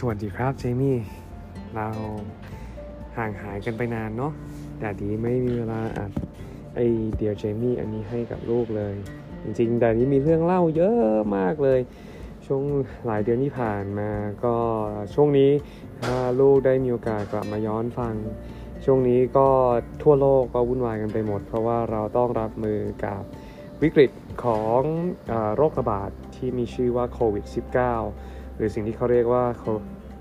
[0.00, 0.98] สวัสดีครับเจมี่
[1.74, 1.88] เรา
[3.16, 4.32] ห่างหายกันไปนานเนาะ
[4.78, 6.12] แต่ดีไม่มีเวลาอัด
[6.74, 6.80] ไอ
[7.16, 8.94] เดียวเจมี่อันนี้ให้กับลูกเลย
[9.42, 10.98] จริงๆแต่นี้มีเรื่องเล่าเยอะ
[11.36, 11.80] มากเลย
[12.46, 12.62] ช่วง
[13.06, 14.10] หลายเดือนที่ผ่านมา
[14.44, 14.56] ก็
[15.14, 15.50] ช่วงนี้
[16.00, 18.14] ถ้าลูกได้มีโอกาสกลับมาย้อนฟัง
[18.84, 19.48] ช่วงนี้ก็
[20.02, 23.22] ทั่วโลกก็วุ่นวายกันไปหมด เพราะว่าเราต้องรับมือกับ
[23.82, 24.10] วิกฤต
[24.44, 24.80] ของ
[25.30, 29.44] อโรคระบาดที่มีชื่อว่าโควิด -19 หรือสิ่งที่เขาเรียกว่า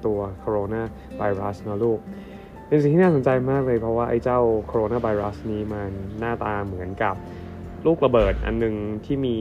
[0.06, 0.82] ตัวโคโรนา
[1.18, 2.00] ไวรัสนะลูก
[2.68, 7.16] เป็นสิ่งที่น่าสนใจมากเลยเพราะว่าไอ้เจ้าโคโรนาไวรัสนี้มันหน้าตาเหมือนกับ
[7.86, 9.36] ลูกระเบิดอันหนึ่งที่มี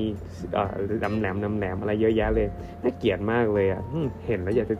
[1.04, 2.48] ดำแหลมดำแหลมอะไรเยอะแยะเลย
[2.82, 3.80] น่าเกลียดมากเลยอะ
[4.26, 4.76] เห็นแล้วอยากจะ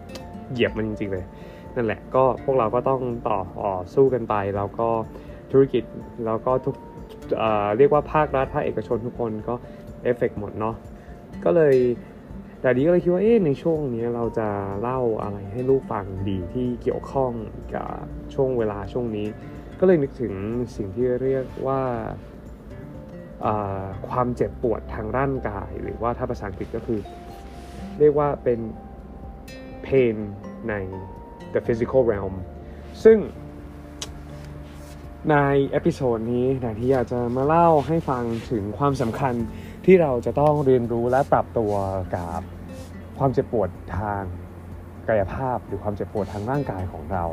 [0.53, 1.25] เหยียบมันจริงๆเลย
[1.77, 4.89] นั่นแหละก็พวกเราก็ต้องต่ออสู้กันไป แล้วก็
[5.53, 5.85] ธุรกิจ
[6.27, 6.75] แล้วก็ทุก
[7.39, 9.55] เเรียกว่าภาครัฐภาคเอกชนทุกคนก็
[10.03, 10.75] เอฟเฟกหมดเนาะ
[11.45, 11.75] ก็เลย
[12.61, 14.49] แต่ดีก็เลยคิดว่าเอ๊ะในช่วงนี้เราจะ
[14.81, 17.33] เล่าอะไรให้ลูกฟังดีที่เกี่ยวข้อง
[17.75, 17.89] กับ
[18.35, 19.27] ช่วงเวลาช่วงนี้
[19.81, 20.33] ก็เลยนึกถึง
[20.77, 21.83] สิ่งที่เรียกว่า
[24.09, 27.01] ความเจ็บปวดทางร่างกาย หรือว่าถ้าภาษาอังกฤษก็คือ
[27.99, 28.61] เรียกว่าเป็น
[29.87, 30.17] pain
[30.69, 30.75] ใน
[31.53, 32.35] the physical realm
[33.05, 33.19] ซึ่ง
[35.31, 35.37] ใน
[35.71, 39.35] episode นี้นะที่อยากจะมาเล่าให้ฟังถึงความสำคัญ
[39.87, 41.73] ที่เราจะต้องเรียนรู้และปรับตัว
[42.17, 42.41] กับ
[43.19, 44.23] ความเจ็บปวดทาง
[45.09, 47.25] กายภาพหรือความเจ็บปวดทางร่างกายของเรา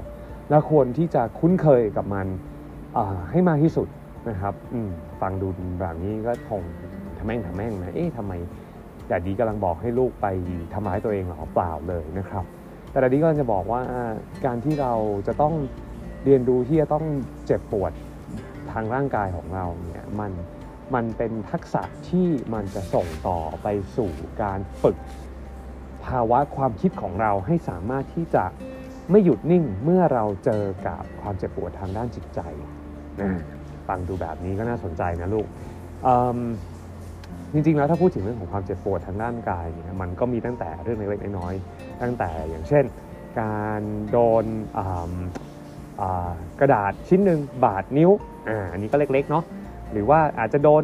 [0.49, 2.27] และควรที่จะคุ้นเคยกับมัน
[3.31, 3.87] ให้มากที่สุด
[4.29, 4.53] นะครับ
[5.21, 5.47] ฟังดู
[5.81, 6.61] แบบนี้ก็คง
[7.17, 8.33] ทะแม่งทะแม่งนะเอ๊ะทำไม
[9.07, 10.27] Daddy กำลังบอกให้ลูกไป
[10.73, 12.43] ทำร้ายตัวเองหรอเปล่าเลยนะครับ
[12.91, 13.81] แต่ดาดีก็จะบอกว่า
[14.45, 14.93] การที่เรา
[15.27, 15.53] จะต้อง
[16.25, 17.05] เรียนรู้ที่จะต้อง
[17.45, 17.91] เจ็บปวด
[18.71, 20.31] ทางร่างกายของเราเนี่ยมัน
[20.95, 24.97] มันเป็นทักษะที่มันจะส่งต่อไปสู่การฝึก
[26.05, 28.45] ภาวะความคิดของเราให้สามารถที่จะ
[29.11, 32.39] ไม่หยุดนิ่งเมื่อเราเจอกับความเจ็บปวดทางด้านจิตใจ
[33.21, 33.31] นะ
[33.87, 35.47] ฟังดูแบบนี้ก็น่าสนใจนะลูก
[37.53, 42.85] จริงๆแล้วถ้าพูดถึงเรื่องของความเจ็บปวดทางด้านกายเนี่ยมันก็มีตั้งแต่เรื่องเล็กๆน้อยๆตั้งแต่อย่างเช่น
[43.41, 44.45] การโดน
[46.59, 48.11] กระดาษชิ้นหนึ่งบาดนิ้ว
[48.49, 49.43] อ่าอันนี้ก็เล็กๆเนาะ
[49.93, 50.83] หรือว่าอาจจะโดน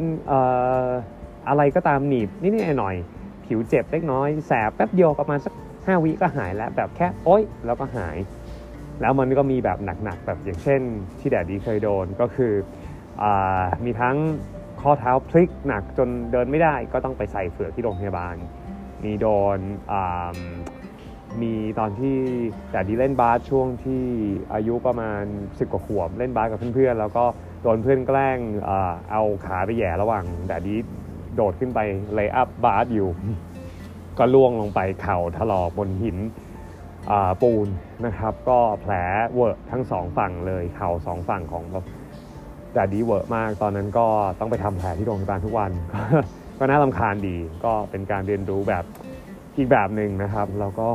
[1.47, 8.17] อะไรก็ตามหนีบนิดๆหน่อยๆผิวเจ็บเล็กน้อย แสบแป๊บเดียวประมาณสัก5วิก็หายแล้วแบบแค่โอ๊ยแล้วก็หาย
[9.01, 10.81] แล้วมันก็มีแบบหนักๆแบบอย่างเช่น
[11.19, 12.53] ที่แดดดีเคยโดนก็คือ
[13.21, 13.23] อ
[13.85, 14.15] มีทั้ง
[14.81, 18.35] ข้อเท้าพลิกหนักจนเดินไม่ได้ก็ต้องไปใส่เฟือกที่โรงพยาบาล
[19.03, 19.27] มีโด
[19.57, 19.59] น
[21.41, 22.15] มีตอนที่
[22.71, 24.03] แต่ดีเล่นบาสช่วงที่
[24.53, 27.25] อายุประมาณ 10 กว่าขวบเล่นบาสกับเพื่อนๆ แล้วก็
[27.63, 28.37] โดนเพื่อนแกล้ง
[29.11, 30.75] เอาขาไปแย่ระหว่างแต่ดี
[31.35, 31.79] โดดขึ้นไป
[32.15, 33.09] เลยอัพบาสอยู่
[34.17, 36.17] ก็ล่วงลงไปเข่าถลอกบนหิน
[37.41, 37.67] ปูน
[38.05, 38.93] นะครับ ก็แผล
[39.33, 41.63] เวอะทั้งสองฝั่งเลยเข่าสองฝั่งของ
[42.73, 44.07] แต่ดีเวอะมากตอนนั้นก็
[44.39, 45.71] ต้องไปทำแผลที่โรงพยาบาลทุกวัน
[46.59, 48.83] ก็น่าลำคาญดีก็เป็นการเรียนรู้แบบ
[49.57, 50.87] อีกแบบหนึ่งนะครับ แล้วก็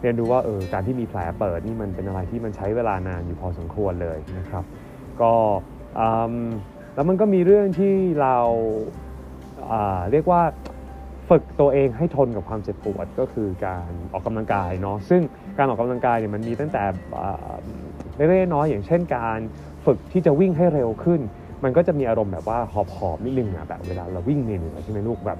[0.00, 4.64] เรียนรู้ว่าเออการที่มีแผลเปิดนี่มันเป็นอะไรที่มันใช้เวลานานอยู่พอสมควรเลยนะครับ
[5.20, 5.32] ก็
[6.94, 8.36] แล้วมันก็มีเรื่องที่เรา
[9.70, 10.42] อ่าเรียกว่า
[11.28, 15.22] ฝึกตัวเองให้ทนกับความเจ็บปวดก็คือการออกกำลังกายเนาะซึ่ง
[15.58, 16.84] การออกกำลังกายเนี่ยมันมีตั้งแต่
[18.16, 19.38] เล็กๆน้อยๆอย่างเช่นการ
[19.86, 21.20] ฝึกที่จะวิ่งให้เร็วขึ้น
[21.64, 22.74] มันก็จะมีอารมณ์แบบว่าห
[23.08, 25.38] อบๆนิดนึงอะแบบเวลาเราวิ่งเหนื่อยใช่ไหมลูกแบบ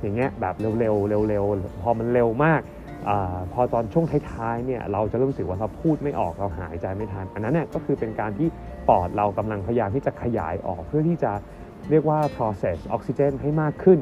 [0.00, 2.60] อย่างเงี้ยแบบเร็วๆเร็วๆพอมันเร็วมาก
[3.08, 3.10] อ
[3.52, 8.48] พอตอนช่วงท้ายๆเนี่ยเราจะรู้สึกว่าเราพูดไม่ออกเราหายใจไม่ทัน อันนั้นเนี่ยก็คือเป็นการที่
[8.88, 11.32] ปอดเรากำลังพยายามที่จะขยายออกเพื่อที่จะ
[11.90, 13.98] เรียกว่า process ออกซิเจนให้มากขึ้น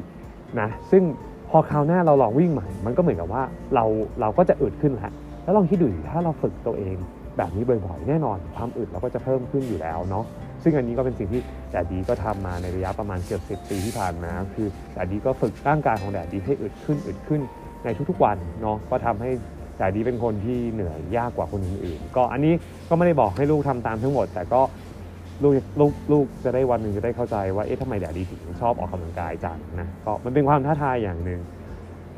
[0.60, 1.02] นะซึ่ง
[1.50, 3.42] พอคราวหน้าเราลองวิ่งใหม่ มันก็เหมือนกับว่า
[3.74, 3.84] เรา
[4.20, 5.12] เราก็จะอึดขึ้นแล้ว
[5.44, 6.96] แล้วลองคิดดูถ้าเราฝึกตัวเอง
[7.36, 10.24] แบบนี้บ่อยๆ แน่นอนความอึดเราก็จะเพิ่มขึ้นอยู่แล้วเนาะ
[10.62, 17.40] ซึ่งอันนี้ก็เป็นสิ่งที่แดดดีก็ทำมาในระยะประมาณเกือบสิปีที่ผ่านมา คือแดดดีก็ฝึกร่างกายของแดดดีให้อึดขึ้นอึดขึ้น
[17.84, 19.30] ในทุกๆวันเนาะก็ทำให้
[19.78, 22.54] แดดดีเป็นคนที่เหนื่อยยากกว่าคนอื่นๆ ก็อันนี้
[22.88, 24.60] ก็ไม่ได้บอกให้ลูกทำตามทั้งหมด แต่ก็
[25.42, 31.40] ลูกลูกลูกจะได้วันหนึ่งจะได้เข้าใจว่าเอ๊ะทำไมแดดดีถึงชอบออกกำลังกายจังนะก็มันเป็นความท้าทายอย่างหนึ่ง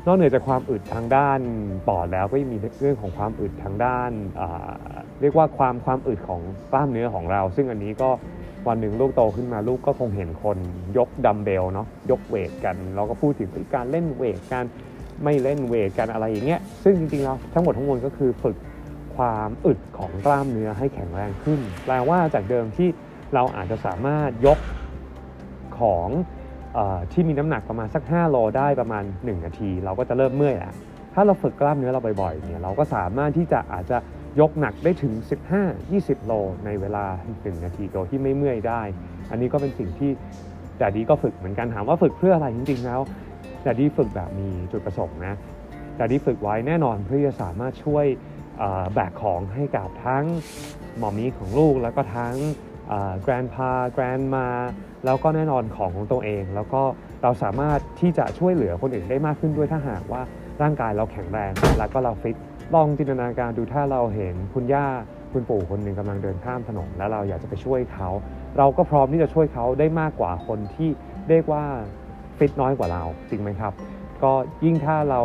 [0.05, 1.39] นอกเหนือจากความอึดทางด้าน
[1.87, 4.11] ปอดแล้วก็ยังมีเรื่องของความอึดทางด้าน
[5.21, 8.09] เรียกว่าความความอึดของกล้ามเนื้อของเรา ซึ่งอันนี้ก็
[8.67, 10.57] วันหนึ่งลูกโตขึ้นมาลูกก็คงเห็นคน
[10.97, 14.65] ยกดัมเบลเนาะยกเวทกันเราก็พูดถึงการเล่นเวทการ
[15.23, 18.57] ไม่เล่นเวทกันอะไรอย่างเงี้ยซึ่งจริงๆแล้วทั้งหมดทั้งมวลก็คือฝึก
[19.15, 22.89] ความอึดของกล้ามเนื้อให้แข็งแรงขึ้น แปลว่าจากเดิมที่
[23.33, 24.59] เราอาจจะสามารถยก
[25.79, 26.07] ของ
[27.11, 30.73] ที่มีน้ำหนักประมาณสัก 5 โลได้ประมาณ 1 นาที เราก็จะเริ่มเมื่อยแล้ว
[31.13, 33.97] ถ้าเราฝึกกล้ามเนื้อเราบ่อยๆเนี่ยเราก็สามารถที่จะอาจจะ
[34.39, 35.13] ยกหนักได้ถึง
[35.71, 36.33] 15-20 โล
[36.65, 38.81] ในเวลา 1 นาทีโดยที่ไม่เมื่อยได้
[39.31, 40.11] อันนี้ก็เป็นสิ่งที่
[40.77, 43.01] แต่ดีก็ฝึกเหมือนกันถามว่าฝึกเพื่ออะไรจริงๆแล้ว
[43.63, 45.35] แต่ดีฝึกแบบมีจุดประสงค์นะ
[45.97, 48.05] แต่ดีฝึกไว้แน่นอนเพื่อจะสามารถช่วย
[48.93, 50.25] แบกของให้กับทั้ง
[50.97, 52.35] หมอมีของลูกแล้วก็ทั้ง
[53.21, 54.47] แกรนพาแกรนมา
[55.05, 56.81] แล้วก็แน่นอนของของตัวเอง แล้วก็
[57.23, 60.21] เราสามารถที่จะช่วยเหลือคนอื่นได้มากขึ้นด้วยถ้าหากว่า
[60.61, 62.35] ร่างกายเราแข็งแรง แล้วก็เราฟิต
[62.73, 64.85] ลองจินตนาการดูถ้าเราเห็นคุณย่า
[65.33, 68.09] คุณปู่คนหนึ่งกำลังเดินข้ามถนนแล้วเราอยากจะไปช่วยเขา
[68.57, 70.89] เราก็พร้อมที่จะช่วยเขาได้มากกว่าคนที่
[71.29, 71.63] เรียกว่า
[72.37, 73.73] ฟิตน้อยกว่าเราจริงไหมครับ
[74.23, 74.33] ก็
[74.65, 75.21] ยิ่งถ้าเรา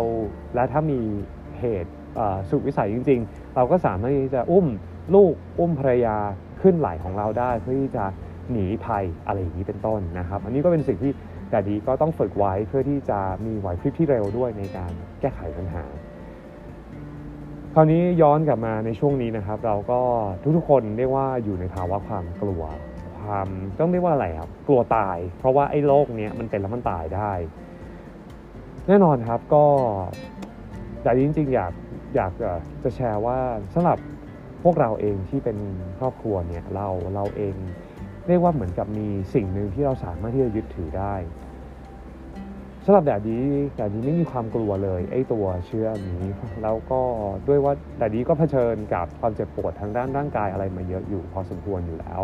[0.54, 1.00] และถ้ามี
[1.58, 1.92] เหตุ
[2.50, 4.66] สุดวิสัยจริง ๆ เราก็สามารถที่จะอุ้ม
[5.14, 6.16] ลูกอุ้มภรรยา
[6.60, 8.04] ขึ้นไหลของเราได้เพื่อที่จะ
[8.50, 11.12] หนีภัยอะไรอย่างนี้เป็นต้นนะครับ อันนี้ก็เป็นสิ่งที่
[11.50, 15.84] แต่ดีก็ต้องฝึกไว้เพื่อที่จะมีไหวพริบที่เร็วด้วยในการแก้ไขปัญหา
[17.74, 20.00] คราวนี้ย้อนกลับมาในช่วงนี้นะครับ เราก็
[20.56, 22.62] ทุกๆคนเรียกว่าอยู่ในภาวะความกลัว
[23.20, 23.48] ความ
[23.78, 27.32] ต้องเรียกว่าอะไรครับกลัวตาย เพราะว่าไอ้โรคเนี้ยมันเป็นแล้วมันตายได้
[28.88, 29.64] แน่นอนครับก็
[31.02, 31.72] แต่จริงๆอยาก
[32.16, 32.32] อยาก
[32.82, 33.38] จะแชร์ว่า
[33.74, 33.98] สำหรับ
[34.68, 35.58] วกเราเองที่เป็น
[35.98, 37.54] ครอบครัวเนี่ยเราเราเอง
[38.28, 41.14] เรียกว่าเหมือนกับมีสิ่งหนึ่งที่เราสามารถที่จะยึดถือได้
[42.84, 43.38] สำหรับแดดดี
[43.76, 46.24] แดดดีไม่มีความกลัวเลยไอ้ตัวเชื้อนี้
[46.62, 47.00] แล้วก็
[47.48, 52.20] ด้วยว่าแดดดีก็เผชิญกับความเจ็บปวดทางด้านร่างกายอะไรมาเยอะอยู่พอสมควรอยู่แล้ว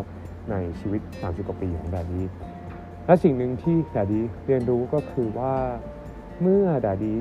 [0.51, 2.23] ในชีวิต 30 กว่าปีของแดดดี
[3.07, 5.55] และสิ่งหนึ่งที่แดดดีเรียนรู้ก็คือว่า
[6.41, 7.17] เมื่อแดดดี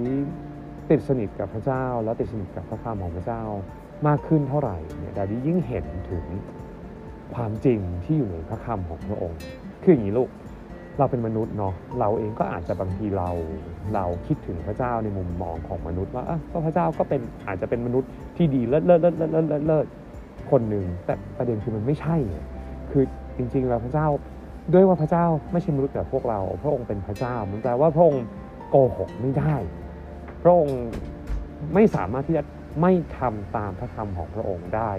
[0.90, 3.44] ติดสนิทกับพระเจ้า แล้วติดสนิทกับพระคำของพระเจ้า
[4.08, 6.26] มากขึ้นเท่าไหร่เนี่ยดดดียิ่งเห็นถึง
[7.36, 9.40] ความจริงที่อยู่ในพระคำของพระองค์
[9.84, 10.30] คืออย่างนี้ลูก
[11.00, 13.30] เราเป็นมนุษย์เนาะเราเองก็อาจจะบางทีเรา
[13.94, 19.86] เราคิดถึงพระเจ้าในมุมมองของมนุษย์ว่าก็พระเจ้าก็เป็นอาจจะเป็นมนุษย์ที่ดีเลิศเลิศเลิศเลิศเลิศเลิศ
[20.52, 22.16] คนหนึ่งแต่ประเด็นคือมันไม่ใช่
[22.92, 23.04] คือ
[23.38, 24.08] จริงๆแล้วพระเจ้า
[24.74, 28.26] ด้วยว่าพระเจ้าไม่ใช่มนุษย์แบบพวกเรา พระองค์เป็นพระเจ้ามันแปลว่าพระองค์
[28.70, 29.56] โกหกไม่ได้
[30.44, 30.80] พระองค์
[31.74, 32.44] ไม่สามารถที่จะ
[32.82, 34.92] ไม่ทำตามพระคำของพระองค์ได้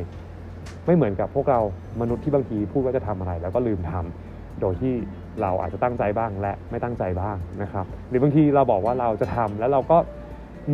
[0.86, 1.60] ไม่เหมือนกับพวกเรา
[2.00, 4.92] มนุษย์ที่บางทีพูดว่าจะทำอะไร แล้วก็ลืมทำโดยที่
[5.40, 9.98] เราอาจจะตั้งใจบ้างและไม่ตั้งใจบ้างนะครับ หรือบางทีเราบอกว่าเราจะทำแล้วเราก็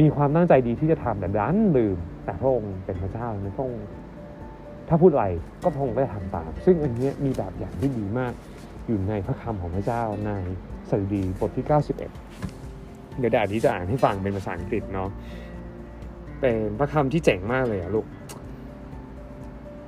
[0.01, 3.87] มีความตั้งใจดีที่จะทำแต่ดันลืม แต่พระองค์เป็นพระเจ้าพระองค์
[4.89, 5.27] ถ้าพูดอะไร
[5.63, 8.33] ก็พระองค์ก็จะทำตาม ซึ่งอันนี้มีแบบอย่างที่ดีมาก
[8.87, 10.33] อยู่ในพระคำของพระเจ้าใน
[10.91, 15.11] สดุดีบทที่ 91 เดี๋ยวแดดนี้จะอ่านให้ฟังเป็นภาษาอังกฤษเนาะ
[16.41, 18.07] เป็นพระคำที่เจ๋งมากเลยอะลูก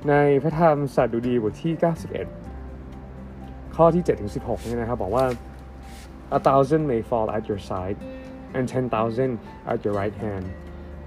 [0.09, 0.13] ใน
[0.43, 1.73] พระธรรมสัตดุดีบทที่
[2.99, 5.25] 91 ข้อที่7ถึง16เนี่ยนะครับบอกว่า
[6.37, 7.97] a thousand may fall at your side
[8.55, 9.31] and ten thousand
[9.71, 10.45] at your right hand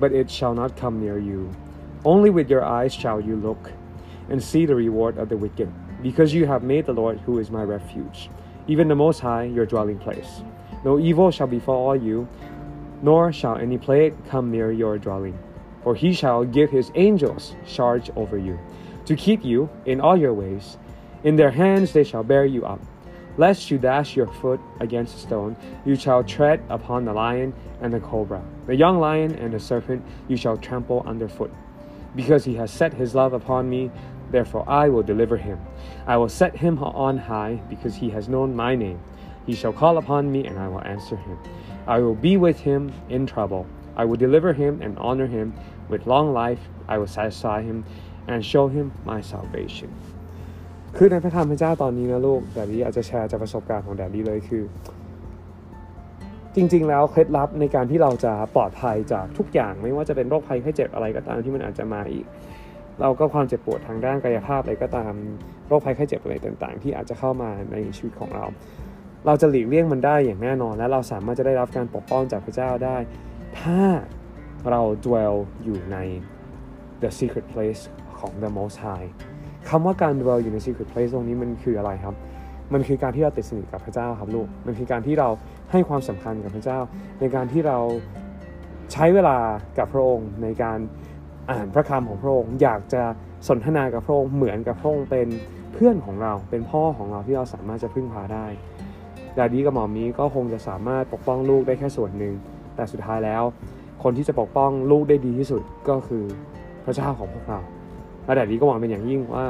[0.01, 1.41] but it shall not come near you
[2.13, 3.63] only with your eyes shall you look
[4.31, 5.71] and see the reward of the wicked
[6.07, 8.19] because you have made the Lord who is my refuge
[8.73, 10.33] even the most high your dwelling place
[10.87, 12.17] no evil shall befall you
[13.05, 15.39] nor shall any plague come near your dwelling
[15.85, 18.59] for he shall give his angels charge over you
[19.05, 20.79] to keep you in all your ways.
[21.23, 22.81] In their hands they shall bear you up.
[23.37, 27.53] Lest you dash your foot against a stone, you shall tread upon the lion
[27.83, 28.43] and the cobra.
[28.67, 31.53] The young lion and the serpent you shall trample underfoot.
[32.17, 33.91] Because he has set his love upon me,
[34.31, 35.61] therefore I will deliver him.
[36.07, 39.01] I will set him on high, because he has known my name.
[39.47, 41.39] He shall call upon me, and I will answer him.
[41.87, 43.67] I will be with him in trouble.
[44.01, 45.47] I will deliver him and honor him.
[45.91, 47.85] With long life I will satisfy him
[48.27, 49.91] and show him my salvation
[50.97, 54.65] คือในพระธรรมพระเจ้าตอนนี้นะลูก Daddy อาจจะแชร์จากประสบการณ์ของ Daddy เลยคือ
[56.55, 62.27] จริง ๆ แล้วเคล็ดลับในการที่เราจะปลอดภัยจากทุกอย่างไม่ว่าจะเป็นโรคภัยไข้เจ็บอะไรก็ตามที่มันอาจจะมาอีก
[63.01, 65.13] เราก็ความเจ็บปวดทางด้านกายภาพอะไรก็ตาม
[65.69, 68.45] โรคภัยไข้เจ็บอะไรต่าง ๆ ที่อาจจะเข้ามาในชีวิตของเรา
[69.27, 72.97] เราจะหลีกเลี่ยงมันได้อย่างแน่นอน และเราสามารถจะได้รับการปกป้องจากพระเจ้าได้
[73.61, 73.81] ถ้า
[74.71, 75.97] เรา dwell อยู่ใน
[77.03, 77.83] the secret place
[78.19, 79.09] ของ the most high
[79.69, 82.15] คำว่าการ dwell อยู่ใน secret place ตรงนี้มันคืออะไรครับ
[82.73, 85.29] มันคือการที่เราติดสนิทกับพระเจ้าครับลูก มันคือการที่เรา
[85.73, 86.79] ให้ความสำคัญกับพระเจ้า
[87.21, 87.79] ในการที่เรา
[88.93, 89.39] ใช้เวลา
[89.79, 90.79] กับพระองค์ในการ
[91.51, 93.03] อ่านพระคำของพระองค์ อยากจะ
[93.49, 95.29] สนทนากับพระองค์เหมือนกับพระองค์เป็น
[95.73, 98.47] เพื่อนของเรา เป็นพ่อของเราที่เราสามารถจะพึ่งพาได้
[99.39, 102.35] Daddy กับ Mommy ก็คงจะสามารถปกป้องลูกได้แค่ส่วนหนึ่ง
[102.77, 103.43] แต่สุดท้ายแล้ว
[104.03, 106.25] คนที่จะปกป้องลูกได้ดีที่สุดก็คือ
[106.85, 107.61] พระเจ้าของพวกเรา
[108.25, 109.47] และ Daddy ก็หวังเป็นอย่างยิ่งว่า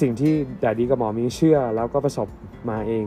[0.00, 0.32] สิ่งที่
[0.64, 2.28] Daddy กับ Mommy เชื่อแล้วก็ประสบ
[2.70, 3.04] มาเอง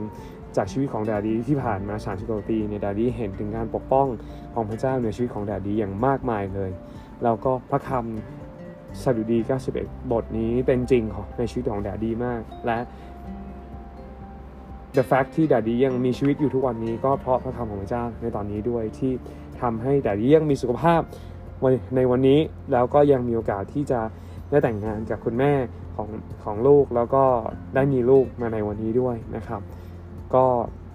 [0.58, 4.08] จากชีวิตของ Daddy ที่ผ่านมา30กว่าปีเนี่ย Daddy เห็นถึงการปกป้อง
[4.54, 6.72] ของพระเจ้าในชีวิตของ Daddy อย่างมากมายเลย
[7.24, 9.40] แล้วก็พระคำสดุดี
[9.76, 12.80] 91 บทนี้เป็นจริงของในชีวิตของ Daddy มาก และ
[14.98, 19.12] the fact ที่ดดดี้ยังมีชีวิตอยู่ทุกวันนี้ก็เพราะพระคำของพระเจ้าในตอนนี้ด้วยที่
[19.62, 21.02] ทำให้ดดดี้ยังมีสุขภาพ
[21.96, 22.40] ในวันนี้
[22.72, 24.00] แล้วก็ยังมีโอกาสที่จะ
[24.50, 25.54] ได้แต่งงานกับคุณแม่
[25.96, 26.10] ของ
[26.44, 27.24] ของลูกแล้วก็
[27.76, 29.62] ได้มีลูกมาในวันนี้ด้วยนะครับ
[30.36, 30.46] ก็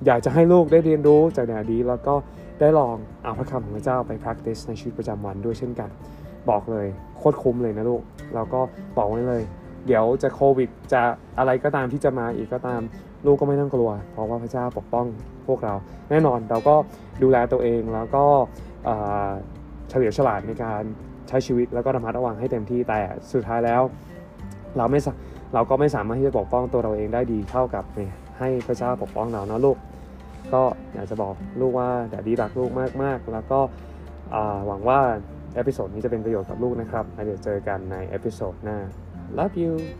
[0.06, 2.14] อยากจะให้ลูกได้เรียนรู้จากดดดี้แล้วก็
[2.60, 5.90] ได้ลองเอาพระคำของพระเจ้าไป practice ในชีวิตประจำวันด้วยเช่นกัน
[6.50, 6.86] บอกเลย
[7.18, 8.02] โคตรคุ้มเลยนะลูก
[8.34, 8.60] แล้วก็
[8.96, 9.42] บอกไว้เลย
[9.87, 11.02] เดี๋ยวจะโควิดจะ
[11.38, 12.80] อะไรก็ตามที่จะมาอีกก็ตาม
[13.26, 15.06] ลูกก็ไม่ต้องกลัว เพราะว่าพระเจ้าปกป้อง
[15.47, 15.75] พวกเรา
[16.11, 16.75] แน่นอนเราก็
[17.23, 18.25] ดูแลตัวเองแล้วก็
[19.88, 20.82] เฉลียวฉลาดในการ
[21.28, 23.00] ใช้ชีวิตแล้วก็ระมัดระวังให้เต็มที่แต่
[23.32, 23.82] สุดท้ายแล้ว
[24.76, 25.12] เราไม่สา
[25.54, 27.85] เราก็ไม่สามารถที่จะปกป้องตัวเราเองได้ดีเท่ากับ
[28.38, 29.76] ให้พระเจ้าปกป้องเรานะลูก
[30.54, 30.62] ก็
[30.94, 32.70] อยากจะบอกลูกว่าแดดดีรักลูก
[33.02, 33.61] มากๆ แล้วก็
[34.66, 35.00] หวังว่า
[35.54, 38.78] episode นี้จะเป็นประโยชน์กับลูกนะครับแล้วเดี๋ยวเจอกันใน episode หน้า
[39.30, 39.94] love you